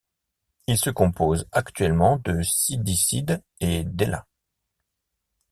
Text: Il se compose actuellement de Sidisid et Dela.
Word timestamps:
Il 0.65 0.79
se 0.79 0.89
compose 0.89 1.47
actuellement 1.51 2.17
de 2.23 2.41
Sidisid 2.41 3.43
et 3.59 3.83
Dela. 3.83 4.25